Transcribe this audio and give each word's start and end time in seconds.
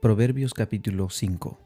Proverbios 0.00 0.54
capítulo 0.54 1.10
5 1.10 1.58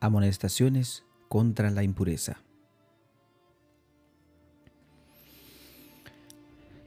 Amonestaciones 0.00 1.06
contra 1.30 1.70
la 1.70 1.82
impureza. 1.82 2.42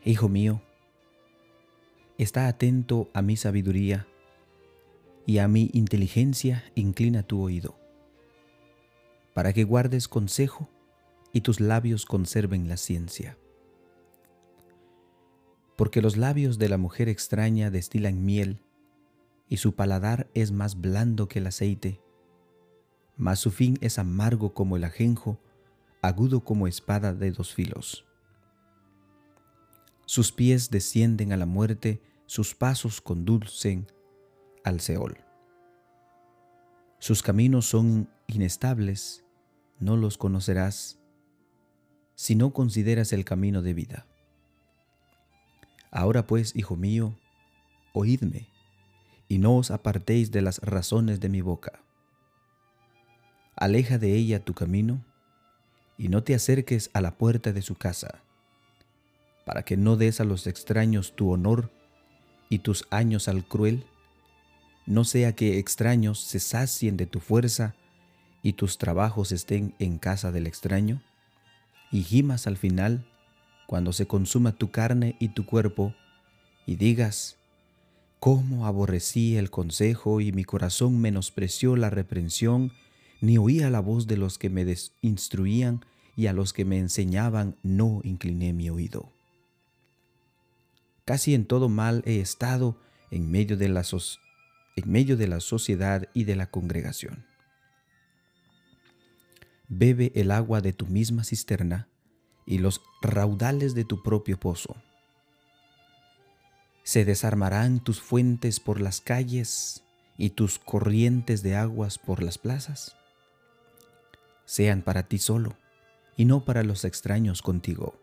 Hijo 0.06 0.30
mío, 0.30 0.62
está 2.20 2.48
atento 2.48 3.10
a 3.16 3.24
mi 3.24 3.38
sabiduría 3.38 4.06
y 5.26 5.40
a 5.40 5.48
mi 5.48 5.72
inteligencia 5.74 6.64
inclina 6.76 7.24
tu 7.24 7.42
oído, 7.42 7.80
para 9.34 9.52
que 9.52 9.64
guardes 9.64 10.08
consejo 10.08 10.70
y 11.34 11.42
tus 11.42 11.60
labios 11.60 12.06
conserven 12.06 12.70
la 12.70 12.78
ciencia. 12.78 13.36
Porque 15.76 16.04
los 16.04 16.18
labios 16.18 16.60
de 16.60 16.70
la 16.70 16.78
mujer 16.78 17.10
extraña 17.10 17.72
destilan 17.72 18.24
miel, 18.24 18.62
y 19.52 19.58
su 19.58 19.76
paladar 19.76 20.32
es 20.34 20.54
más 20.54 20.80
blando 20.80 21.28
que 21.28 21.40
el 21.40 21.48
aceite, 21.48 22.00
mas 23.18 23.40
su 23.40 23.52
fin 23.52 23.78
es 23.82 24.00
amargo 24.00 24.54
como 24.54 24.78
el 24.78 24.86
ajenjo, 24.86 25.42
agudo 26.02 26.46
como 26.46 26.68
espada 26.68 27.14
de 27.14 27.32
dos 27.32 27.54
filos. 27.54 28.06
Sus 30.06 30.32
pies 30.32 30.70
descienden 30.70 31.34
a 31.34 31.38
la 31.38 31.46
muerte, 31.46 32.02
sus 32.28 32.56
pasos 32.56 33.02
conducen 33.02 33.88
al 34.64 34.80
Seol. 34.80 35.18
Sus 37.00 37.22
caminos 37.22 37.66
son 37.66 38.10
inestables, 38.28 39.26
no 39.80 39.98
los 39.98 40.18
conocerás 40.18 40.98
si 42.16 42.36
no 42.36 42.54
consideras 42.54 43.12
el 43.12 43.26
camino 43.26 43.62
de 43.62 43.74
vida. 43.74 44.08
Ahora 45.92 46.26
pues, 46.26 46.56
hijo 46.56 46.78
mío, 46.78 47.20
oídme, 47.94 48.51
y 49.32 49.38
no 49.38 49.56
os 49.56 49.72
apartéis 49.72 50.30
de 50.32 50.42
las 50.42 50.60
razones 50.60 51.22
de 51.22 51.30
mi 51.30 51.40
boca. 51.40 51.80
Aleja 53.56 53.98
de 53.98 54.14
ella 54.14 54.44
tu 54.44 54.54
camino, 54.54 55.06
y 55.98 56.10
no 56.10 56.22
te 56.22 56.36
acerques 56.36 56.90
a 56.94 57.00
la 57.00 57.12
puerta 57.18 57.54
de 57.54 57.62
su 57.62 57.76
casa, 57.76 58.24
para 59.46 59.64
que 59.64 59.78
no 59.78 59.96
des 59.96 60.20
a 60.20 60.26
los 60.26 60.48
extraños 60.48 61.16
tu 61.16 61.32
honor 61.32 61.72
y 62.50 62.60
tus 62.60 62.86
años 62.90 63.30
al 63.30 63.46
cruel, 63.46 63.86
no 64.86 65.06
sea 65.06 65.34
que 65.34 65.60
extraños 65.60 66.20
se 66.20 66.42
sacien 66.42 66.98
de 66.98 67.06
tu 67.06 67.22
fuerza 67.22 67.74
y 68.44 68.52
tus 68.52 68.78
trabajos 68.78 69.32
estén 69.32 69.74
en 69.80 69.98
casa 69.98 70.34
del 70.34 70.46
extraño 70.46 71.02
y 71.90 72.04
gimas 72.04 72.48
al 72.48 72.58
final, 72.58 73.10
cuando 73.66 73.94
se 73.94 74.08
consuma 74.08 74.52
tu 74.52 74.72
carne 74.72 75.16
y 75.20 75.30
tu 75.30 75.46
cuerpo, 75.46 75.96
y 76.66 76.76
digas, 76.76 77.38
cómo 78.22 78.66
aborrecí 78.66 79.36
el 79.36 79.50
consejo 79.50 80.22
y 80.22 80.32
mi 80.32 80.46
corazón 80.46 81.02
menospreció 81.02 81.76
la 81.76 81.90
reprensión, 81.90 82.72
ni 83.20 83.38
oía 83.38 83.70
la 83.70 83.82
voz 83.82 84.08
de 84.08 84.16
los 84.16 84.38
que 84.38 84.50
me 84.50 84.66
instruían 85.02 85.84
y 86.16 86.28
a 86.28 86.34
los 86.34 86.54
que 86.54 86.64
me 86.64 86.80
enseñaban 86.80 87.58
no 87.62 88.00
incliné 88.06 88.54
mi 88.54 88.70
oído. 88.70 89.12
Casi 91.04 91.36
en 91.36 91.44
todo 91.44 91.68
mal 91.68 92.02
he 92.06 92.22
estado 92.22 92.78
en 93.10 93.30
medio 93.30 93.58
de 93.58 93.68
la, 93.68 93.84
en 94.78 94.90
medio 94.90 95.18
de 95.18 95.28
la 95.28 95.42
sociedad 95.42 96.08
y 96.14 96.24
de 96.24 96.38
la 96.38 96.50
congregación 96.50 97.26
bebe 99.74 100.12
el 100.16 100.32
agua 100.32 100.60
de 100.60 100.74
tu 100.74 100.86
misma 100.86 101.24
cisterna 101.24 101.88
y 102.46 102.58
los 102.58 102.82
raudales 103.02 103.74
de 103.74 103.86
tu 103.86 104.04
propio 104.04 104.38
pozo. 104.38 104.76
Se 106.92 107.06
desarmarán 107.06 107.80
tus 107.80 108.02
fuentes 108.02 108.60
por 108.60 108.82
las 108.82 109.00
calles 109.00 109.86
y 110.18 110.32
tus 110.32 110.60
corrientes 110.60 111.42
de 111.42 111.56
aguas 111.56 111.98
por 111.98 112.22
las 112.22 112.38
plazas. 112.38 112.98
Sean 114.44 114.82
para 114.82 115.04
ti 115.08 115.18
solo 115.18 115.56
y 116.18 116.26
no 116.26 116.44
para 116.44 116.64
los 116.64 116.84
extraños 116.84 117.42
contigo. 117.42 117.98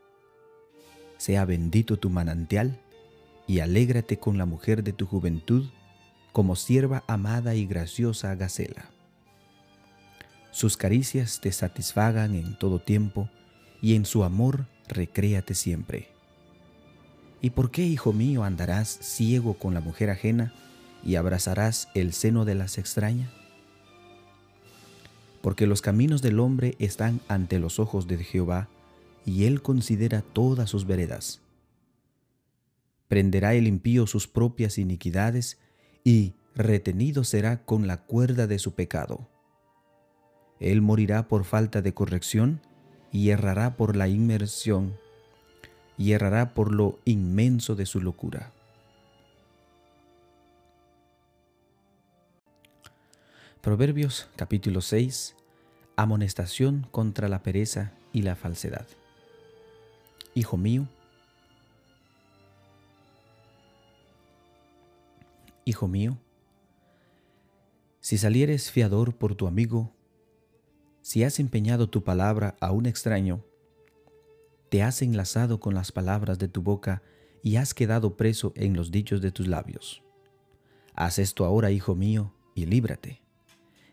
Sea 1.18 1.44
bendito 1.44 1.98
tu 1.98 2.08
manantial 2.08 2.80
y 3.46 3.60
alégrate 3.60 4.18
con 4.18 4.38
la 4.38 4.46
mujer 4.46 4.82
de 4.82 4.94
tu 4.94 5.04
juventud 5.04 5.68
como 6.32 6.56
sierva 6.56 7.04
amada 7.08 7.54
y 7.54 7.66
graciosa 7.66 8.34
Gacela 8.36 8.88
sus 10.50 10.78
caricias 10.78 11.40
te 11.42 11.52
satisfagan 11.52 12.34
en 12.34 12.58
todo 12.58 12.80
tiempo, 12.80 13.28
y 13.82 13.94
en 13.96 14.06
su 14.06 14.24
amor 14.24 14.66
recréate 14.88 15.54
siempre. 15.54 16.17
¿Y 17.40 17.50
por 17.50 17.70
qué, 17.70 17.84
hijo 17.84 18.12
mío, 18.12 18.44
andarás 18.44 18.88
ciego 18.88 19.54
con 19.54 19.74
la 19.74 19.80
mujer 19.80 20.10
ajena 20.10 20.52
y 21.04 21.14
abrazarás 21.14 21.88
el 21.94 22.12
seno 22.12 22.44
de 22.44 22.54
las 22.54 22.78
extrañas? 22.78 23.30
Porque 25.40 25.66
los 25.66 25.82
caminos 25.82 26.20
del 26.20 26.40
hombre 26.40 26.74
están 26.78 27.20
ante 27.28 27.58
los 27.58 27.78
ojos 27.78 28.06
de 28.06 28.18
Jehová, 28.18 28.68
y 29.24 29.44
él 29.44 29.62
considera 29.62 30.22
todas 30.22 30.70
sus 30.70 30.86
veredas. 30.86 31.40
Prenderá 33.08 33.54
el 33.54 33.66
impío 33.66 34.06
sus 34.06 34.26
propias 34.26 34.78
iniquidades, 34.78 35.58
y 36.02 36.34
retenido 36.54 37.24
será 37.24 37.64
con 37.64 37.86
la 37.86 37.98
cuerda 37.98 38.46
de 38.46 38.58
su 38.58 38.72
pecado 38.72 39.28
él 40.60 40.82
morirá 40.82 41.28
por 41.28 41.44
falta 41.44 41.82
de 41.82 41.94
corrección 41.94 42.60
y 43.12 43.30
errará 43.30 43.76
por 43.76 43.96
la 43.96 44.08
inmersión 44.08 44.96
y 45.98 46.12
errará 46.12 46.54
por 46.54 46.72
lo 46.72 46.98
inmenso 47.04 47.74
de 47.74 47.84
su 47.84 48.00
locura. 48.00 48.52
Proverbios 53.60 54.30
capítulo 54.36 54.80
6 54.80 55.34
Amonestación 55.96 56.86
contra 56.92 57.28
la 57.28 57.42
pereza 57.42 57.92
y 58.12 58.22
la 58.22 58.36
falsedad. 58.36 58.86
Hijo 60.34 60.56
mío, 60.56 60.86
Hijo 65.68 65.86
mío, 65.86 66.16
si 68.00 68.16
salieres 68.16 68.70
fiador 68.70 69.14
por 69.14 69.34
tu 69.34 69.46
amigo, 69.46 69.92
si 71.02 71.24
has 71.24 71.38
empeñado 71.40 71.90
tu 71.90 72.04
palabra 72.04 72.56
a 72.58 72.72
un 72.72 72.86
extraño, 72.86 73.44
te 74.68 74.82
has 74.82 75.02
enlazado 75.02 75.60
con 75.60 75.74
las 75.74 75.92
palabras 75.92 76.38
de 76.38 76.48
tu 76.48 76.62
boca 76.62 77.02
y 77.42 77.56
has 77.56 77.74
quedado 77.74 78.16
preso 78.16 78.52
en 78.56 78.74
los 78.74 78.90
dichos 78.90 79.20
de 79.20 79.30
tus 79.30 79.46
labios. 79.46 80.02
Haz 80.94 81.18
esto 81.18 81.44
ahora, 81.44 81.70
hijo 81.70 81.94
mío, 81.94 82.34
y 82.54 82.66
líbrate. 82.66 83.22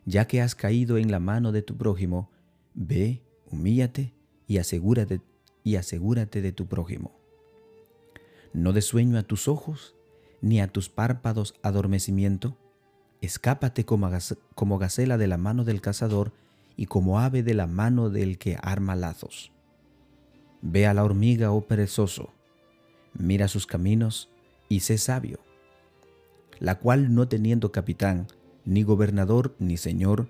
Ya 0.06 0.28
que 0.28 0.42
has 0.42 0.56
caído 0.56 0.98
en 0.98 1.12
la 1.12 1.20
mano 1.20 1.52
de 1.52 1.62
tu 1.62 1.78
prójimo, 1.78 2.30
ve, 2.74 3.22
humíllate 3.52 4.14
y 4.48 4.58
asegúrate, 4.58 5.22
y 5.64 5.78
asegúrate 5.78 6.42
de 6.42 6.52
tu 6.52 6.68
prójimo. 6.68 7.20
No 8.54 8.74
de 8.74 8.82
sueño 8.82 9.18
a 9.18 9.24
tus 9.24 9.48
ojos, 9.48 9.96
ni 10.42 10.62
a 10.62 10.68
tus 10.68 10.90
párpados 10.90 11.56
adormecimiento. 11.64 12.58
Escápate 13.22 13.86
como, 13.86 14.10
como 14.54 14.78
gacela 14.78 15.18
de 15.18 15.28
la 15.28 15.38
mano 15.38 15.64
del 15.64 15.82
cazador 15.82 16.34
y 16.76 16.86
como 16.86 17.20
ave 17.20 17.44
de 17.44 17.54
la 17.54 17.68
mano 17.68 18.10
del 18.10 18.38
que 18.38 18.58
arma 18.62 18.96
lazos. 18.96 19.55
Ve 20.68 20.88
a 20.88 20.96
la 20.96 21.04
hormiga, 21.04 21.52
oh 21.52 21.62
perezoso, 21.62 22.34
mira 23.14 23.48
sus 23.48 23.68
caminos 23.68 24.32
y 24.68 24.80
sé 24.80 24.98
sabio, 24.98 25.40
la 26.60 26.80
cual 26.80 27.14
no 27.14 27.28
teniendo 27.28 27.72
capitán, 27.72 28.26
ni 28.66 28.82
gobernador, 28.82 29.54
ni 29.60 29.78
señor, 29.78 30.28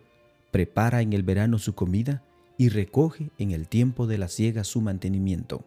prepara 0.52 1.02
en 1.02 1.14
el 1.14 1.24
verano 1.24 1.58
su 1.58 1.74
comida 1.74 2.22
y 2.58 2.68
recoge 2.68 3.32
en 3.38 3.52
el 3.52 3.70
tiempo 3.70 4.08
de 4.08 4.18
la 4.18 4.28
siega 4.28 4.66
su 4.66 4.82
mantenimiento. 4.82 5.64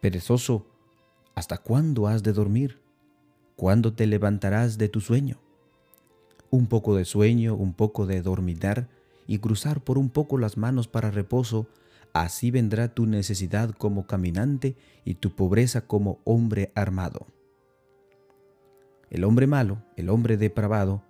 Perezoso, 0.00 0.66
¿hasta 1.36 1.58
cuándo 1.58 2.08
has 2.08 2.24
de 2.24 2.32
dormir? 2.32 2.80
¿Cuándo 3.54 3.92
te 3.92 4.08
levantarás 4.08 4.76
de 4.76 4.88
tu 4.88 5.00
sueño? 5.00 5.38
Un 6.50 6.66
poco 6.66 6.96
de 6.96 7.04
sueño, 7.04 7.54
un 7.54 7.74
poco 7.74 8.06
de 8.06 8.22
dormitar, 8.22 8.88
y 9.28 9.38
cruzar 9.38 9.84
por 9.84 9.98
un 9.98 10.10
poco 10.10 10.36
las 10.36 10.56
manos 10.56 10.88
para 10.88 11.12
reposo, 11.12 11.68
así 12.22 12.50
vendrá 12.50 12.94
tu 12.94 13.06
necesidad 13.06 13.70
como 13.70 14.06
caminante 14.06 14.76
y 15.04 15.14
tu 15.14 15.34
pobreza 15.34 15.82
como 15.82 16.20
hombre 16.24 16.72
armado. 16.74 17.26
El 19.10 19.24
hombre 19.24 19.46
malo, 19.46 19.82
el 19.96 20.08
hombre 20.08 20.36
depravado, 20.36 21.04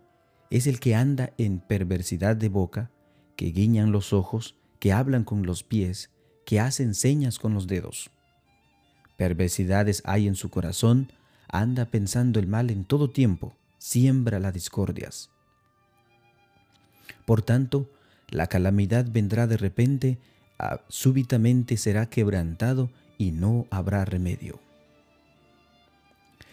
es 0.51 0.67
el 0.67 0.81
que 0.81 0.95
anda 0.95 1.33
en 1.39 1.61
perversidad 1.61 2.37
de 2.37 2.49
boca, 2.49 2.91
que 3.37 3.47
guiñan 3.47 3.93
los 3.93 4.13
ojos, 4.13 4.57
que 4.79 4.93
hablan 4.93 5.25
con 5.25 5.45
los 5.45 5.63
pies, 5.63 6.11
que 6.45 6.61
hacen 6.61 6.95
señas 6.95 7.39
con 7.39 7.55
los 7.55 7.67
dedos. 7.67 8.11
Perversidades 9.17 10.03
hay 10.05 10.29
en 10.29 10.35
su 10.35 10.51
corazón, 10.51 11.13
anda 11.49 11.87
pensando 11.87 12.39
el 12.39 12.47
mal 12.47 12.71
en 12.71 12.85
todo 12.85 13.11
tiempo, 13.11 13.57
siembra 13.79 14.39
las 14.39 14.53
discordias. 14.53 15.31
Por 17.25 17.43
tanto, 17.43 17.91
la 18.29 18.47
calamidad 18.47 19.07
vendrá 19.11 19.47
de 19.47 19.57
repente, 19.57 20.19
súbitamente 20.89 21.77
será 21.77 22.07
quebrantado 22.07 22.91
y 23.19 23.33
no 23.33 23.67
habrá 23.71 24.05
remedio. 24.05 24.61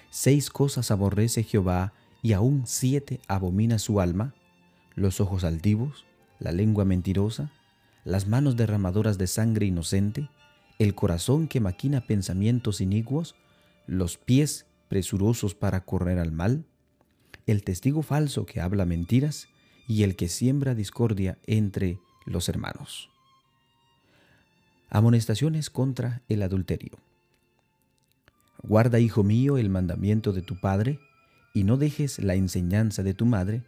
Seis 0.10 0.50
cosas 0.50 0.92
aborrece 0.92 1.44
Jehová 1.44 1.94
y 2.22 2.34
aún 2.34 2.64
siete 2.66 3.20
abomina 3.28 3.80
su 3.80 4.00
alma, 4.00 4.34
los 4.96 5.20
ojos 5.20 5.44
altivos, 5.44 6.06
la 6.40 6.52
lengua 6.52 6.86
mentirosa, 6.86 7.52
las 8.06 8.28
manos 8.28 8.56
derramadoras 8.56 9.18
de 9.18 9.28
sangre 9.28 9.66
inocente, 9.66 10.30
el 10.80 10.94
corazón 10.96 11.48
que 11.48 11.60
maquina 11.60 12.06
pensamientos 12.06 12.82
inicuos, 12.82 13.36
los 13.88 14.18
pies 14.18 14.68
presurosos 14.88 15.56
para 15.56 15.86
correr 15.86 16.20
al 16.20 16.32
mal, 16.32 16.66
el 17.48 17.64
testigo 17.64 18.02
falso 18.02 18.46
que 18.46 18.62
habla 18.62 18.86
mentiras 18.86 19.48
y 19.88 20.04
el 20.04 20.16
que 20.16 20.30
siembra 20.30 20.76
discordia 20.76 21.38
entre 21.46 22.00
los 22.26 22.50
hermanos. 22.50 23.12
Amonestaciones 24.94 25.72
contra 25.72 26.22
el 26.30 26.44
adulterio. 26.44 27.00
Guarda, 28.62 29.00
hijo 29.00 29.24
mío, 29.24 29.57
el 29.57 29.72
mandamiento 29.72 30.34
de 30.34 30.44
tu 30.44 30.62
padre, 30.62 31.00
y 31.51 31.63
no 31.63 31.78
dejes 31.78 32.19
la 32.19 32.36
enseñanza 32.36 33.01
de 33.01 33.16
tu 33.16 33.25
madre, 33.25 33.63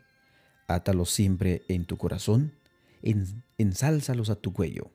átalos 0.68 1.10
siempre 1.10 1.64
en 1.68 1.86
tu 1.86 1.98
corazón, 1.98 2.54
ensálzalos 3.58 4.30
a 4.30 4.36
tu 4.36 4.54
cuello. 4.54 4.92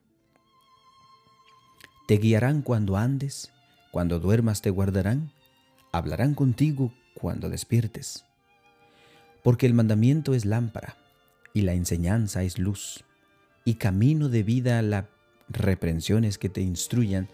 Te 2.06 2.18
guiarán 2.18 2.62
cuando 2.62 2.96
andes, 2.96 3.50
cuando 3.90 4.20
duermas 4.20 4.62
te 4.62 4.70
guardarán, 4.70 5.32
hablarán 5.90 6.34
contigo 6.36 6.94
cuando 7.12 7.48
despiertes. 7.48 8.24
Porque 9.42 9.66
el 9.66 9.74
mandamiento 9.74 10.32
es 10.34 10.44
lámpara, 10.44 10.96
y 11.54 11.62
la 11.62 11.72
enseñanza 11.72 12.44
es 12.44 12.60
luz, 12.60 13.02
y 13.64 13.74
camino 13.74 14.28
de 14.28 14.44
vida 14.44 14.80
las 14.82 15.06
reprensiones 15.50 16.38
que 16.38 16.48
te 16.48 16.60
instruyan, 16.60 17.28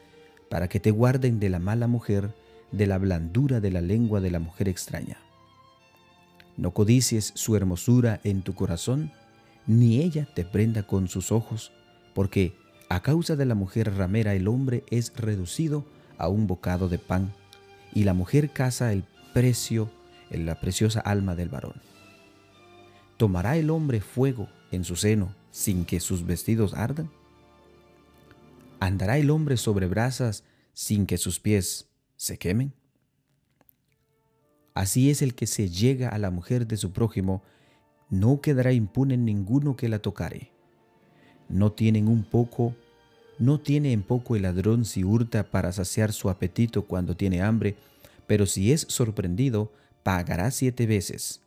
para 0.49 0.69
que 0.69 0.81
te 0.81 0.91
guarden 0.91 1.39
de 1.39 1.51
la 1.51 1.59
mala 1.59 1.87
mujer, 1.87 2.35
de 2.73 2.87
la 2.87 2.99
blandura 2.99 3.61
de 3.61 3.71
la 3.71 3.81
lengua 3.81 4.21
de 4.21 4.31
la 4.31 4.39
mujer 4.39 4.69
extraña. 4.69 5.19
No 6.57 6.73
codicies 6.73 7.33
su 7.35 7.57
hermosura 7.57 8.21
en 8.25 8.43
tu 8.43 8.55
corazón, 8.55 9.13
ni 9.67 10.01
ella 10.01 10.29
te 10.35 10.45
prenda 10.45 10.85
con 10.85 11.09
sus 11.09 11.31
ojos, 11.33 11.73
porque 12.15 12.55
a 12.89 13.03
causa 13.03 13.37
de 13.37 13.45
la 13.45 13.55
mujer 13.55 13.95
ramera 13.95 14.35
el 14.35 14.49
hombre 14.49 14.85
es 14.91 15.13
reducido 15.17 15.85
a 16.19 16.29
un 16.29 16.47
bocado 16.47 16.89
de 16.89 16.99
pan, 16.99 17.35
y 17.93 18.05
la 18.05 18.15
mujer 18.15 18.51
caza 18.51 18.93
el 18.93 19.05
precio 19.35 19.91
en 20.31 20.47
la 20.47 20.61
preciosa 20.61 21.01
alma 21.01 21.35
del 21.35 21.49
varón. 21.49 21.81
¿Tomará 23.17 23.57
el 23.57 23.71
hombre 23.71 24.01
fuego 24.01 24.49
en 24.71 24.85
su 24.85 24.97
seno 24.97 25.35
sin 25.51 25.85
que 25.85 26.01
sus 26.01 26.27
vestidos 26.27 26.75
ardan? 26.75 27.11
¿Andará 28.81 29.19
el 29.19 29.31
hombre 29.31 29.57
sobre 29.57 29.87
brasas 29.87 30.45
sin 30.73 31.07
que 31.07 31.17
sus 31.17 31.41
pies 31.41 31.89
se 32.17 32.39
quemen? 32.39 32.73
Así 34.75 35.11
es 35.11 35.23
el 35.23 35.35
que 35.35 35.47
se 35.47 35.71
llega 35.71 36.11
a 36.11 36.19
la 36.19 36.31
mujer 36.31 36.67
de 36.67 36.77
su 36.77 36.93
prójimo, 36.93 37.43
no 38.11 38.43
quedará 38.43 38.73
impune 38.73 39.17
ninguno 39.17 39.75
que 39.75 39.89
la 39.89 40.01
tocare. 40.01 40.53
No 41.49 41.73
tienen 41.73 42.09
un 42.09 42.25
poco, 42.25 42.75
no 43.39 43.59
tiene 43.59 43.93
en 43.93 44.03
poco 44.03 44.37
el 44.37 44.43
ladrón 44.43 44.85
si 44.85 45.03
hurta 45.03 45.51
para 45.51 45.73
saciar 45.73 46.13
su 46.13 46.29
apetito 46.29 46.87
cuando 46.87 47.17
tiene 47.17 47.41
hambre, 47.41 47.77
pero 48.27 48.45
si 48.45 48.73
es 48.73 48.83
sorprendido, 48.89 49.73
pagará 50.03 50.51
siete 50.51 50.87
veces. 50.87 51.41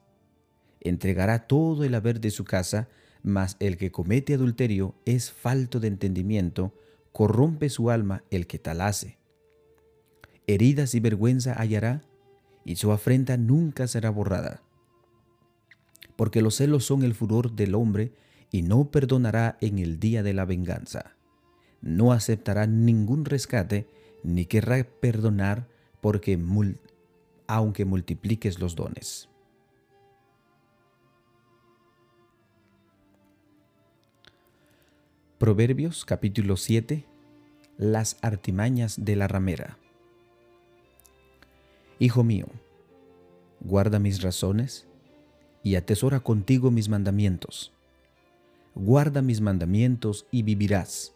Entregará 0.82 1.48
todo 1.48 1.84
el 1.84 1.94
haber 1.94 2.20
de 2.20 2.32
su 2.32 2.46
casa, 2.46 2.88
mas 3.22 3.58
el 3.60 3.78
que 3.78 3.92
comete 3.92 4.34
adulterio 4.34 4.96
es 5.06 5.32
falto 5.32 5.80
de 5.80 5.90
entendimiento, 5.90 6.74
corrompe 7.19 7.68
su 7.68 7.89
alma 7.89 8.24
el 8.31 8.48
que 8.48 8.60
tal 8.60 8.80
hace. 8.80 9.18
Heridas 10.48 10.95
y 10.95 11.01
vergüenza 11.01 11.54
hallará, 11.60 12.01
y 12.63 12.77
su 12.77 12.94
afrenta 12.94 13.36
nunca 13.36 13.88
será 13.88 14.10
borrada. 14.10 14.63
Porque 16.16 16.42
los 16.42 16.56
celos 16.56 16.86
son 16.86 17.04
el 17.04 17.13
furor 17.13 17.51
del 17.51 17.75
hombre, 17.75 18.13
y 18.51 18.62
no 18.62 18.89
perdonará 18.89 19.57
en 19.60 19.80
el 19.80 20.00
día 20.00 20.24
de 20.24 20.33
la 20.33 20.45
venganza. 20.45 21.18
No 21.81 22.13
aceptará 22.13 22.68
ningún 22.68 23.25
rescate, 23.25 23.86
ni 24.24 24.45
querrá 24.45 24.81
perdonar, 24.86 25.68
porque 26.00 26.39
aunque 27.48 27.83
multipliques 27.83 28.60
los 28.60 28.77
dones. 28.77 29.27
Proverbios 35.39 36.03
capítulo 36.03 36.57
7 36.57 37.06
Las 37.77 38.18
artimañas 38.21 39.06
de 39.06 39.15
la 39.15 39.30
ramera. 39.30 39.77
Hijo 41.97 42.25
mío, 42.25 42.47
guarda 43.62 44.00
mis 44.00 44.21
razones 44.21 44.86
y 45.63 45.75
atesora 45.75 46.19
contigo 46.19 46.71
mis 46.71 46.89
mandamientos. 46.89 47.71
Guarda 48.75 49.21
mis 49.21 49.39
mandamientos 49.39 50.27
y 50.30 50.44
vivirás, 50.44 51.15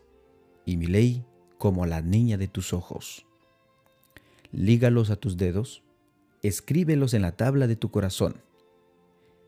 y 0.65 0.77
mi 0.77 0.85
ley 0.85 1.25
como 1.57 1.85
la 1.85 2.01
niña 2.01 2.37
de 2.37 2.47
tus 2.47 2.71
ojos. 2.71 3.25
Lígalos 4.53 5.09
a 5.09 5.17
tus 5.17 5.35
dedos, 5.35 5.83
escríbelos 6.43 7.13
en 7.13 7.23
la 7.23 7.33
tabla 7.33 7.67
de 7.67 7.75
tu 7.75 7.91
corazón. 7.91 8.37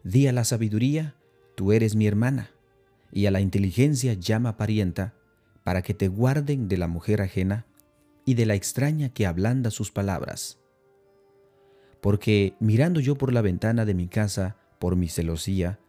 Di 0.04 0.28
a 0.28 0.34
la 0.34 0.44
sabiduría, 0.44 1.16
tú 1.56 1.72
eres 1.72 1.96
mi 1.96 2.08
hermana, 2.08 2.52
y 3.16 3.26
a 3.26 3.32
la 3.32 3.42
inteligencia 3.42 4.14
llama 4.14 4.58
parienta, 4.58 5.16
para 5.64 5.82
que 5.82 5.96
te 5.96 6.08
guarden 6.08 6.68
de 6.68 6.78
la 6.78 6.88
mujer 6.88 7.24
ajena 7.24 7.66
y 8.26 8.36
de 8.36 8.46
la 8.46 8.54
extraña 8.54 9.10
que 9.10 9.26
ablanda 9.26 9.72
sus 9.72 9.90
palabras 9.90 10.60
porque 12.06 12.54
mirando 12.60 13.00
yo 13.00 13.16
por 13.16 13.34
la 13.34 13.42
ventana 13.42 13.84
de 13.84 13.96
mi 13.96 14.08
casa, 14.08 14.58
por 14.78 14.96
mi 14.96 15.08
celosía, 15.08 15.80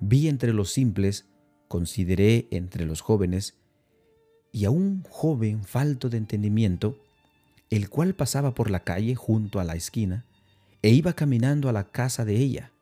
vi 0.00 0.26
entre 0.26 0.54
los 0.54 0.72
simples, 0.72 1.26
consideré 1.68 2.48
entre 2.50 2.86
los 2.86 3.02
jóvenes, 3.02 3.58
y 4.52 4.64
a 4.64 4.70
un 4.70 5.02
joven 5.02 5.64
falto 5.64 6.08
de 6.08 6.16
entendimiento, 6.16 6.96
el 7.68 7.90
cual 7.90 8.14
pasaba 8.14 8.54
por 8.54 8.70
la 8.70 8.84
calle 8.84 9.16
junto 9.16 9.60
a 9.60 9.64
la 9.64 9.74
esquina, 9.74 10.24
e 10.80 10.88
iba 10.94 11.12
caminando 11.12 11.68
a 11.68 11.72
la 11.72 11.84
casa 11.84 12.24
de 12.24 12.36
ella. 12.36 12.72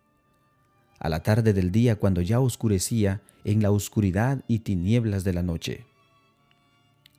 A 0.98 1.08
la 1.08 1.22
tarde 1.22 1.52
del 1.52 1.70
día, 1.72 1.96
cuando 1.96 2.20
ya 2.20 2.40
oscurecía, 2.40 3.20
en 3.44 3.62
la 3.62 3.70
oscuridad 3.70 4.42
y 4.48 4.60
tinieblas 4.60 5.22
de 5.22 5.32
la 5.34 5.42
noche. 5.42 5.84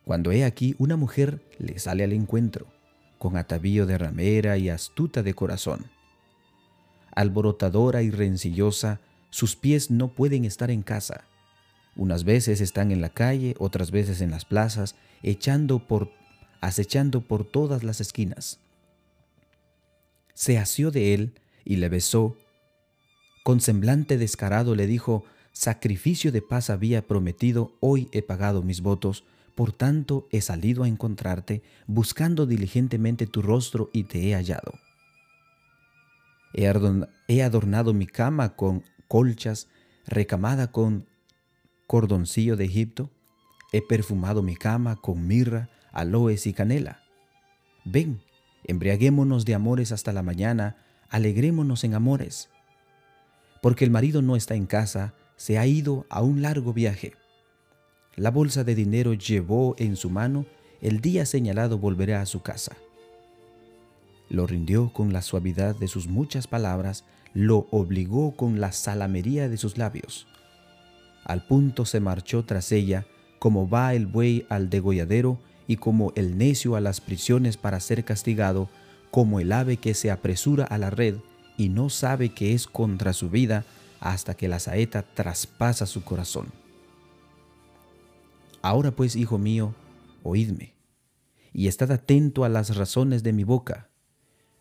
Cuando 0.04 0.32
he 0.32 0.44
aquí 0.44 0.76
una 0.78 0.98
mujer 0.98 1.42
le 1.58 1.80
sale 1.80 2.04
al 2.04 2.14
encuentro, 2.14 2.68
con 3.18 3.38
atavío 3.38 3.86
de 3.86 3.98
ramera 3.98 4.58
y 4.58 4.70
astuta 4.70 5.24
de 5.24 5.34
corazón. 5.34 5.86
Alborotadora 7.16 8.02
y 8.02 8.12
rencillosa, 8.12 9.02
sus 9.30 9.56
pies 9.56 9.90
no 9.90 10.14
pueden 10.14 10.46
estar 10.46 10.70
en 10.70 10.82
casa. 10.82 11.26
Unas 11.96 12.24
veces 12.24 12.62
están 12.62 12.92
en 12.92 13.02
la 13.02 13.10
calle, 13.10 13.56
otras 13.58 13.92
veces 13.92 14.22
en 14.22 14.32
las 14.32 14.46
plazas, 14.46 14.96
echando 15.24 15.80
por, 15.80 16.12
acechando 16.62 17.22
por 17.22 17.46
todas 17.46 17.84
las 17.84 18.02
esquinas. 18.02 18.60
Se 20.34 20.58
asió 20.58 20.92
de 20.92 21.14
él 21.14 21.34
y 21.64 21.78
le 21.78 21.90
besó. 21.90 22.38
Con 23.46 23.62
semblante 23.62 24.18
descarado 24.18 24.74
le 24.74 24.88
dijo, 24.88 25.24
Sacrificio 25.52 26.32
de 26.32 26.42
paz 26.42 26.72
había 26.72 27.06
prometido, 27.06 27.74
hoy 27.80 28.10
he 28.12 28.24
pagado 28.24 28.64
mis 28.64 28.82
votos, 28.82 29.24
por 29.54 29.72
tanto 29.72 30.28
he 30.32 30.42
salido 30.42 30.82
a 30.82 30.88
encontrarte, 30.88 31.62
buscando 31.86 32.48
diligentemente 32.48 33.28
tu 33.28 33.44
rostro 33.44 33.92
y 33.94 34.06
te 34.06 34.28
he 34.28 34.34
hallado. 34.34 34.74
He 36.56 37.44
adornado 37.44 37.94
mi 37.94 38.08
cama 38.08 38.56
con 38.56 38.82
colchas, 39.08 39.68
recamada 40.08 40.72
con 40.72 41.06
cordoncillo 41.86 42.58
de 42.58 42.66
Egipto. 42.66 43.12
He 43.72 43.84
perfumado 43.84 44.42
mi 44.42 44.56
cama 44.56 44.96
con 44.96 45.28
mirra, 45.28 45.70
aloes 45.92 46.48
y 46.48 46.54
canela. 46.54 47.04
Ven, 47.86 48.24
embriaguémonos 48.64 49.46
de 49.46 49.54
amores 49.54 49.92
hasta 49.92 50.14
la 50.14 50.24
mañana, 50.24 50.78
alegrémonos 51.10 51.84
en 51.84 51.94
amores. 51.94 52.50
Porque 53.66 53.84
el 53.84 53.90
marido 53.90 54.22
no 54.22 54.36
está 54.36 54.54
en 54.54 54.68
casa, 54.68 55.16
se 55.38 55.58
ha 55.58 55.66
ido 55.66 56.06
a 56.12 56.22
un 56.22 56.44
largo 56.44 56.72
viaje 56.72 57.14
la 58.18 58.32
bolsa 58.32 58.64
de 58.64 58.76
dinero 58.76 59.14
llevó 59.14 59.76
en 59.78 59.98
su 59.98 60.10
mano, 60.10 60.46
el 60.82 61.02
día 61.02 61.26
señalado 61.26 61.78
volverá 61.78 62.22
a 62.22 62.26
su 62.26 62.42
casa. 62.42 62.78
Lo 64.30 64.48
rindió 64.48 64.94
con 64.94 65.12
la 65.12 65.22
suavidad 65.22 65.76
de 65.76 65.90
sus 65.90 66.08
muchas 66.08 66.48
palabras, 66.48 67.04
lo 67.34 67.68
obligó 67.72 68.36
con 68.38 68.62
la 68.62 68.72
salamería 68.72 69.50
de 69.50 69.58
sus 69.58 69.78
labios. 69.78 70.28
Al 71.26 71.46
punto 71.46 71.86
se 71.86 72.00
marchó 72.00 72.46
tras 72.46 72.72
ella, 72.72 73.06
como 73.38 73.70
va 73.70 73.94
el 73.94 74.08
buey 74.08 74.46
al 74.48 74.70
degolladero 74.70 75.38
y 75.68 75.76
como 75.76 76.14
el 76.16 76.38
necio 76.38 76.78
a 76.78 76.82
las 76.82 77.02
prisiones 77.02 77.58
para 77.58 77.82
ser 77.82 78.06
castigado, 78.06 78.70
como 79.12 79.42
el 79.42 79.52
ave 79.52 79.76
que 79.76 79.94
se 79.94 80.10
apresura 80.10 80.64
a 80.64 80.78
la 80.78 80.90
red 80.90 81.16
y 81.58 81.70
no 81.70 81.90
sabe 81.90 82.30
que 82.30 82.54
es 82.54 82.68
contra 82.68 83.14
su 83.14 83.30
vida 83.30 83.66
hasta 84.00 84.36
que 84.36 84.48
la 84.48 84.60
saeta 84.60 85.04
traspasa 85.04 85.86
su 85.86 86.04
corazón. 86.04 86.48
Ahora 88.62 88.92
pues, 88.92 89.16
hijo 89.16 89.38
mío, 89.38 89.74
oídme, 90.24 90.74
y 91.54 91.68
estad 91.68 91.92
atento 91.92 92.44
a 92.44 92.50
las 92.50 92.76
razones 92.76 93.24
de 93.24 93.32
mi 93.32 93.44
boca. 93.44 93.90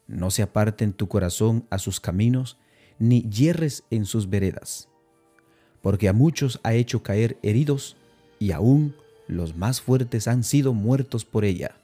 No 0.07 0.31
se 0.31 0.43
aparten 0.43 0.93
tu 0.93 1.09
corazón 1.09 1.67
a 1.71 1.79
sus 1.79 2.01
caminos, 2.01 2.59
ni 2.99 3.23
hierres 3.23 3.83
en 3.91 4.05
sus 4.05 4.29
veredas, 4.29 4.89
porque 5.83 6.09
a 6.09 6.13
muchos 6.13 6.61
ha 6.63 6.75
hecho 6.75 7.03
caer 7.03 7.39
heridos, 7.43 7.97
y 8.39 8.53
aún 8.53 8.95
los 9.27 9.57
más 9.57 9.81
fuertes 9.81 10.29
han 10.29 10.45
sido 10.45 10.75
muertos 10.75 11.25
por 11.25 11.45
ella. 11.45 11.77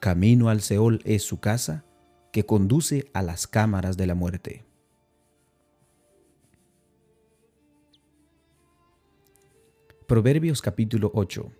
Camino 0.00 0.48
al 0.48 0.60
Seol 0.60 1.00
es 1.04 1.24
su 1.24 1.40
casa, 1.40 1.84
que 2.34 2.44
conduce 2.44 3.08
a 3.12 3.22
las 3.22 3.46
cámaras 3.46 3.96
de 3.96 4.08
la 4.08 4.16
muerte. 4.16 4.64
Proverbios 10.08 10.60
capítulo 10.60 11.12
8. 11.14 11.52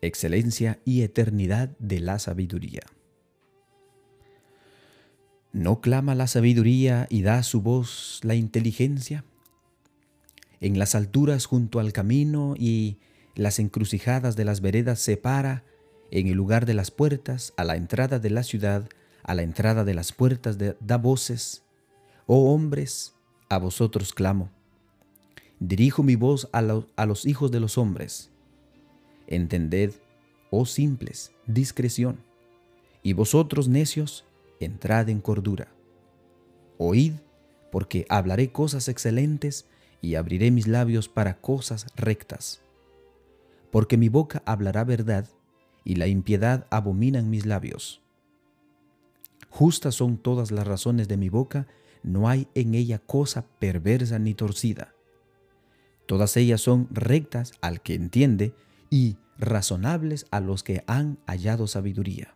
Excelencia 0.00 0.80
y 0.86 1.02
eternidad 1.02 1.76
de 1.78 2.00
la 2.00 2.18
sabiduría. 2.18 2.80
¿No 5.52 5.82
clama 5.82 6.14
la 6.14 6.26
sabiduría 6.26 7.06
y 7.10 7.20
da 7.20 7.42
su 7.42 7.60
voz 7.60 8.20
la 8.22 8.34
inteligencia? 8.34 9.26
En 10.62 10.78
las 10.78 10.94
alturas 10.94 11.44
junto 11.44 11.80
al 11.80 11.92
camino 11.92 12.54
y 12.58 12.96
las 13.34 13.58
encrucijadas 13.58 14.36
de 14.36 14.46
las 14.46 14.62
veredas 14.62 15.00
se 15.00 15.18
para, 15.18 15.64
en 16.10 16.28
el 16.28 16.34
lugar 16.38 16.64
de 16.64 16.72
las 16.72 16.90
puertas, 16.90 17.52
a 17.58 17.64
la 17.64 17.76
entrada 17.76 18.18
de 18.20 18.30
la 18.30 18.42
ciudad, 18.42 18.88
a 19.22 19.34
la 19.34 19.42
entrada 19.42 19.84
de 19.84 19.94
las 19.94 20.12
puertas 20.12 20.58
da 20.58 20.96
voces. 20.96 21.64
Oh 22.26 22.52
hombres, 22.52 23.14
a 23.48 23.58
vosotros 23.58 24.12
clamo 24.12 24.50
Dirijo 25.64 26.02
mi 26.02 26.16
voz 26.16 26.48
a, 26.50 26.60
los 26.60 27.24
hijos 27.24 27.52
de 27.52 27.60
los 27.60 27.78
hombres. 27.78 28.32
Entended, 29.28 29.92
oh 30.50 30.66
simples, 30.66 31.30
discreción, 31.46 32.18
y 33.04 33.12
vosotros 33.12 33.68
necios, 33.68 34.24
entrad 34.58 35.08
en 35.08 35.20
cordura. 35.20 35.68
Oíd, 36.78 37.12
porque 37.70 38.06
hablaré 38.08 38.50
cosas 38.50 38.88
excelentes 38.88 39.66
y 40.00 40.16
abriré 40.16 40.50
mis 40.50 40.66
labios 40.66 41.08
para 41.08 41.40
cosas 41.40 41.86
rectas. 41.94 42.60
Porque 43.70 43.96
mi 43.96 44.08
boca 44.08 44.42
hablará 44.46 44.82
verdad 44.82 45.28
y 45.84 45.94
la 45.94 46.08
impiedad 46.08 46.66
abominan 46.70 47.30
mis 47.30 47.46
labios. 47.46 48.02
Justas 49.52 49.94
son 49.94 50.16
todas 50.16 50.50
las 50.50 50.66
razones 50.66 51.08
de 51.08 51.18
mi 51.18 51.28
boca, 51.28 51.66
no 52.02 52.30
hay 52.30 52.48
en 52.54 52.74
ella 52.74 52.98
cosa 52.98 53.44
perversa 53.58 54.18
ni 54.18 54.32
torcida. 54.32 54.94
Todas 56.06 56.38
ellas 56.38 56.62
son 56.62 56.88
rectas 56.90 57.52
al 57.60 57.82
que 57.82 57.92
entiende 57.92 58.54
y 58.88 59.18
razonables 59.36 60.24
a 60.30 60.40
los 60.40 60.62
que 60.62 60.84
han 60.86 61.18
hallado 61.26 61.66
sabiduría. 61.66 62.34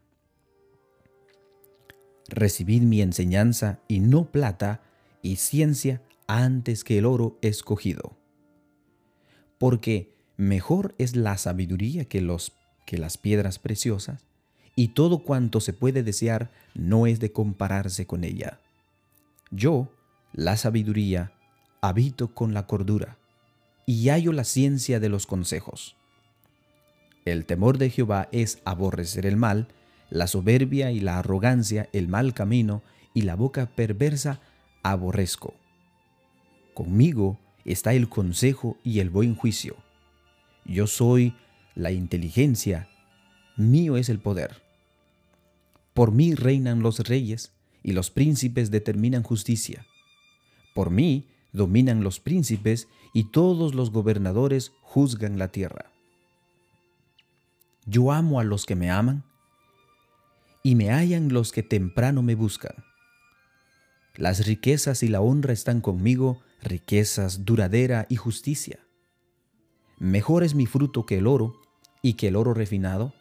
Recibid 2.28 2.82
mi 2.82 3.00
enseñanza 3.00 3.80
y 3.88 4.00
no 4.00 4.30
plata 4.30 4.82
y 5.22 5.36
ciencia 5.36 6.02
antes 6.26 6.84
que 6.84 6.98
el 6.98 7.06
oro 7.06 7.38
escogido. 7.40 8.18
Porque 9.56 10.14
mejor 10.36 10.94
es 10.98 11.16
la 11.16 11.38
sabiduría 11.38 12.04
que, 12.04 12.36
que 12.84 12.98
las 12.98 13.16
piedras 13.16 13.58
preciosas, 13.58 14.26
y 14.76 14.88
todo 14.88 15.20
cuanto 15.20 15.60
se 15.60 15.72
puede 15.72 16.02
desear 16.02 16.52
no 16.74 17.06
es 17.06 17.18
de 17.18 17.32
compararse 17.32 18.06
con 18.06 18.22
ella. 18.22 18.60
Yo, 19.50 19.90
la 20.32 20.56
sabiduría, 20.58 21.32
habito 21.80 22.34
con 22.34 22.52
la 22.52 22.66
cordura 22.66 23.16
y 23.86 24.10
hallo 24.10 24.32
la 24.32 24.44
ciencia 24.44 25.00
de 25.00 25.08
los 25.08 25.26
consejos. 25.26 25.96
El 27.24 27.46
temor 27.46 27.78
de 27.78 27.90
Jehová 27.90 28.28
es 28.32 28.60
aborrecer 28.64 29.24
el 29.24 29.36
mal, 29.36 29.68
la 30.10 30.26
soberbia 30.26 30.92
y 30.92 31.00
la 31.00 31.18
arrogancia, 31.18 31.88
el 31.92 32.06
mal 32.06 32.34
camino 32.34 32.82
y 33.14 33.22
la 33.22 33.34
boca 33.34 33.66
perversa 33.66 34.40
aborrezco. 34.82 35.54
Conmigo 36.74 37.38
está 37.64 37.94
el 37.94 38.08
consejo 38.08 38.76
y 38.84 39.00
el 39.00 39.08
buen 39.08 39.34
juicio. 39.34 39.76
Yo 40.66 40.86
soy 40.86 41.34
la 41.74 41.92
inteligencia, 41.92 42.88
mío 43.56 43.96
es 43.96 44.08
el 44.08 44.18
poder. 44.18 44.65
Por 45.96 46.12
mí 46.12 46.34
reinan 46.34 46.82
los 46.82 46.98
reyes 47.08 47.54
y 47.82 47.92
los 47.92 48.10
príncipes 48.10 48.70
determinan 48.70 49.22
justicia. 49.22 49.86
Por 50.74 50.90
mí 50.90 51.26
dominan 51.54 52.04
los 52.04 52.20
príncipes 52.20 52.86
y 53.14 53.30
todos 53.30 53.74
los 53.74 53.90
gobernadores 53.92 54.72
juzgan 54.82 55.38
la 55.38 55.48
tierra. 55.48 55.90
Yo 57.86 58.12
amo 58.12 58.40
a 58.40 58.44
los 58.44 58.66
que 58.66 58.76
me 58.76 58.90
aman 58.90 59.24
y 60.62 60.74
me 60.74 60.90
hallan 60.90 61.32
los 61.32 61.50
que 61.50 61.62
temprano 61.62 62.20
me 62.20 62.34
buscan. 62.34 62.74
Las 64.16 64.46
riquezas 64.46 65.02
y 65.02 65.08
la 65.08 65.22
honra 65.22 65.54
están 65.54 65.80
conmigo, 65.80 66.42
riquezas 66.60 67.46
duradera 67.46 68.06
y 68.10 68.16
justicia. 68.16 68.80
Mejor 69.98 70.44
es 70.44 70.54
mi 70.54 70.66
fruto 70.66 71.06
que 71.06 71.16
el 71.16 71.26
oro 71.26 71.58
y 72.02 72.14
que 72.14 72.28
el 72.28 72.36
oro 72.36 72.52
refinado, 72.52 73.14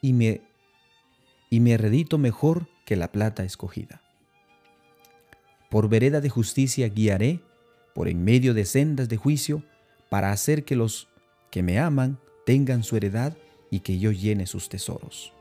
y 0.00 0.14
me, 0.14 0.40
y 1.52 1.60
me 1.60 1.76
redito 1.76 2.16
mejor 2.16 2.66
que 2.86 2.96
la 2.96 3.12
plata 3.12 3.44
escogida. 3.44 4.00
Por 5.68 5.90
vereda 5.90 6.22
de 6.22 6.30
justicia 6.30 6.88
guiaré 6.88 7.42
por 7.94 8.08
en 8.08 8.24
medio 8.24 8.54
de 8.54 8.64
sendas 8.64 9.10
de 9.10 9.18
juicio, 9.18 9.62
para 10.08 10.32
hacer 10.32 10.64
que 10.64 10.76
los 10.76 11.08
que 11.50 11.62
me 11.62 11.78
aman 11.78 12.18
tengan 12.46 12.84
su 12.84 12.96
heredad 12.96 13.36
y 13.70 13.80
que 13.80 13.98
yo 13.98 14.12
llene 14.12 14.46
sus 14.46 14.70
tesoros. 14.70 15.34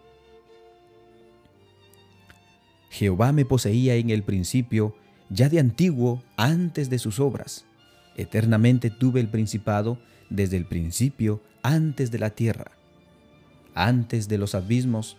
Jehová 2.90 3.32
me 3.32 3.46
poseía 3.46 3.96
en 3.96 4.10
el 4.10 4.24
principio, 4.24 4.94
ya 5.30 5.48
de 5.48 5.62
antiguo, 5.62 6.22
antes 6.36 6.90
de 6.90 7.00
sus 7.00 7.22
obras. 7.22 7.64
Eternamente 8.18 8.90
tuve 8.90 9.22
el 9.22 9.30
principado 9.30 9.98
desde 10.30 10.58
el 10.58 10.66
principio, 10.66 11.42
antes 11.64 12.12
de 12.12 12.20
la 12.20 12.32
tierra. 12.32 12.72
Antes 13.76 14.28
de 14.28 14.38
los 14.38 14.56
abismos, 14.56 15.16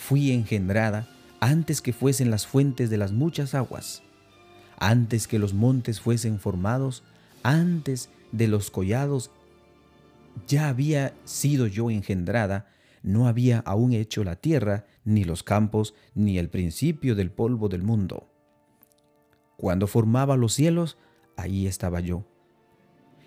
fui 0.00 0.32
engendrada, 0.32 1.08
antes 1.40 1.80
que 1.80 1.92
fuesen 1.92 2.30
las 2.30 2.46
fuentes 2.46 2.90
de 2.90 2.96
las 2.96 3.12
muchas 3.12 3.54
aguas 3.54 4.02
antes 4.80 5.28
que 5.28 5.38
los 5.38 5.54
montes 5.54 6.00
fuesen 6.00 6.40
formados, 6.40 7.04
antes 7.44 8.08
de 8.32 8.48
los 8.48 8.70
collados, 8.70 9.30
ya 10.48 10.68
había 10.68 11.14
sido 11.24 11.66
yo 11.66 11.90
engendrada, 11.90 12.66
no 13.02 13.28
había 13.28 13.60
aún 13.60 13.92
hecho 13.92 14.24
la 14.24 14.36
tierra, 14.36 14.86
ni 15.04 15.24
los 15.24 15.42
campos, 15.42 15.94
ni 16.14 16.38
el 16.38 16.48
principio 16.48 17.14
del 17.14 17.30
polvo 17.30 17.68
del 17.68 17.82
mundo. 17.82 18.26
Cuando 19.56 19.86
formaba 19.86 20.36
los 20.36 20.54
cielos, 20.54 20.96
ahí 21.36 21.66
estaba 21.66 22.00
yo. 22.00 22.24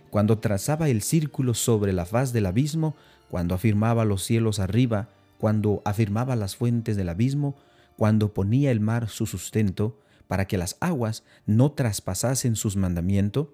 Cuando 0.10 0.40
trazaba 0.40 0.90
el 0.90 1.02
círculo 1.02 1.54
sobre 1.54 1.94
la 1.94 2.06
faz 2.06 2.34
del 2.34 2.48
abismo, 2.48 2.96
cuando 3.30 3.54
afirmaba 3.56 4.06
los 4.06 4.24
cielos 4.24 4.60
arriba, 4.60 5.10
cuando 5.44 5.82
afirmaba 5.84 6.38
las 6.38 6.56
fuentes 6.56 6.96
del 6.96 7.10
abismo, 7.10 7.58
cuando 7.98 8.34
ponía 8.34 8.72
el 8.72 8.80
mar 8.80 9.10
su 9.10 9.26
sustento, 9.26 10.00
para 10.30 10.48
que 10.48 10.58
las 10.58 10.78
aguas 10.80 11.26
no 11.46 11.74
traspasasen 11.74 12.56
sus 12.56 12.78
mandamientos, 12.78 13.50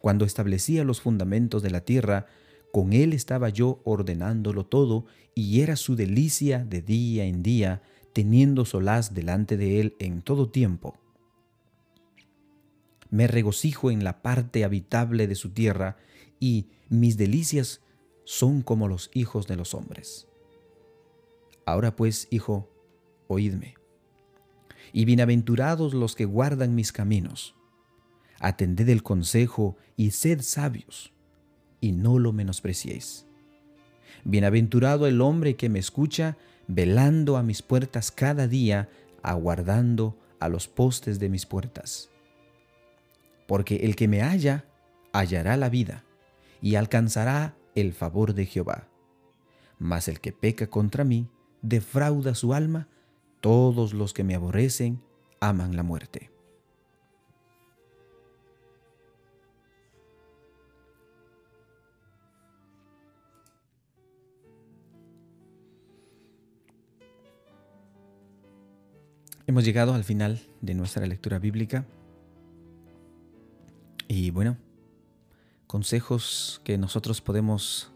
cuando 0.00 0.24
establecía 0.24 0.82
los 0.82 1.00
fundamentos 1.00 1.62
de 1.62 1.70
la 1.70 1.82
tierra, 1.82 2.26
con 2.72 2.92
él 2.92 3.12
estaba 3.12 3.50
yo 3.50 3.80
ordenándolo 3.84 4.66
todo, 4.66 5.06
y 5.36 5.60
era 5.60 5.76
su 5.76 5.94
delicia 5.94 6.64
de 6.64 6.82
día 6.82 7.24
en 7.26 7.44
día, 7.44 7.82
teniendo 8.12 8.64
solaz 8.64 9.14
delante 9.14 9.56
de 9.56 9.80
él 9.80 9.94
en 10.00 10.22
todo 10.22 10.50
tiempo. 10.50 10.98
Me 13.10 13.28
regocijo 13.28 13.92
en 13.92 14.02
la 14.02 14.22
parte 14.22 14.64
habitable 14.64 15.28
de 15.28 15.36
su 15.36 15.50
tierra, 15.50 15.98
y 16.40 16.66
mis 16.88 17.16
delicias 17.16 17.80
son 18.24 18.62
como 18.62 18.88
los 18.88 19.12
hijos 19.14 19.46
de 19.46 19.54
los 19.54 19.72
hombres. 19.72 20.27
Ahora 21.68 21.94
pues, 21.94 22.28
hijo, 22.30 22.66
oídme 23.26 23.74
y 24.90 25.04
bienaventurados 25.04 25.92
los 25.92 26.14
que 26.14 26.24
guardan 26.24 26.74
mis 26.74 26.92
caminos. 26.92 27.54
Atended 28.40 28.88
el 28.88 29.02
consejo 29.02 29.76
y 29.94 30.12
sed 30.12 30.40
sabios, 30.40 31.12
y 31.78 31.92
no 31.92 32.18
lo 32.18 32.32
menospreciéis. 32.32 33.26
Bienaventurado 34.24 35.06
el 35.06 35.20
hombre 35.20 35.56
que 35.56 35.68
me 35.68 35.78
escucha, 35.78 36.38
velando 36.68 37.36
a 37.36 37.42
mis 37.42 37.60
puertas 37.60 38.10
cada 38.10 38.48
día, 38.48 38.88
aguardando 39.22 40.18
a 40.40 40.48
los 40.48 40.68
postes 40.68 41.18
de 41.18 41.28
mis 41.28 41.44
puertas. 41.44 42.08
Porque 43.46 43.76
el 43.76 43.94
que 43.94 44.08
me 44.08 44.22
halla, 44.22 44.64
hallará 45.12 45.58
la 45.58 45.68
vida, 45.68 46.02
y 46.62 46.76
alcanzará 46.76 47.58
el 47.74 47.92
favor 47.92 48.32
de 48.32 48.46
Jehová. 48.46 48.88
Mas 49.78 50.08
el 50.08 50.18
que 50.18 50.32
peca 50.32 50.68
contra 50.68 51.04
mí, 51.04 51.28
defrauda 51.62 52.34
su 52.34 52.54
alma, 52.54 52.88
todos 53.40 53.92
los 53.94 54.12
que 54.12 54.24
me 54.24 54.34
aborrecen 54.34 55.00
aman 55.40 55.76
la 55.76 55.82
muerte. 55.82 56.30
Hemos 69.46 69.64
llegado 69.64 69.94
al 69.94 70.04
final 70.04 70.42
de 70.60 70.74
nuestra 70.74 71.06
lectura 71.06 71.38
bíblica. 71.38 71.86
Y 74.06 74.30
bueno, 74.30 74.58
consejos 75.66 76.60
que 76.64 76.76
nosotros 76.76 77.22
podemos 77.22 77.90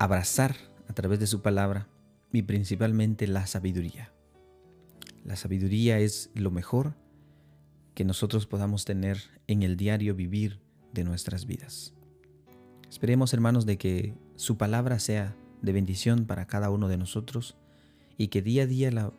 abrazar 0.00 0.56
a 0.88 0.92
través 0.94 1.20
de 1.20 1.26
su 1.26 1.42
palabra 1.42 1.88
y 2.32 2.42
principalmente 2.42 3.26
la 3.26 3.46
sabiduría. 3.46 4.12
La 5.24 5.36
sabiduría 5.36 5.98
es 5.98 6.30
lo 6.34 6.50
mejor 6.50 6.94
que 7.94 8.04
nosotros 8.04 8.46
podamos 8.46 8.84
tener 8.84 9.18
en 9.46 9.62
el 9.62 9.76
diario 9.76 10.14
vivir 10.14 10.60
de 10.92 11.04
nuestras 11.04 11.46
vidas. 11.46 11.94
Esperemos, 12.88 13.34
hermanos, 13.34 13.66
de 13.66 13.76
que 13.76 14.14
su 14.36 14.56
palabra 14.56 14.98
sea 14.98 15.36
de 15.62 15.72
bendición 15.72 16.24
para 16.24 16.46
cada 16.46 16.70
uno 16.70 16.88
de 16.88 16.96
nosotros 16.96 17.56
y 18.16 18.28
que 18.28 18.40
día 18.40 18.62
a 18.62 18.66
día 18.66 18.90
la 18.90 19.12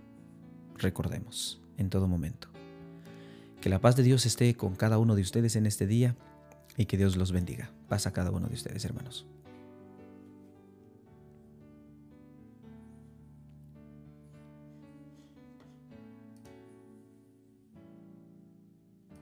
recordemos 0.77 1.61
en 1.77 1.89
todo 1.89 2.07
momento. 2.07 2.49
Que 3.61 3.69
la 3.69 3.81
paz 3.81 3.95
de 3.95 4.03
Dios 4.03 4.25
esté 4.25 4.55
con 4.55 4.75
cada 4.75 4.97
uno 4.97 5.15
de 5.15 5.21
ustedes 5.21 5.55
en 5.55 5.65
este 5.65 5.85
día 5.85 6.15
y 6.77 6.85
que 6.85 6.97
Dios 6.97 7.17
los 7.17 7.31
bendiga. 7.31 7.71
Paz 7.89 8.07
a 8.07 8.13
cada 8.13 8.31
uno 8.31 8.47
de 8.47 8.53
ustedes, 8.53 8.85
hermanos. 8.85 9.27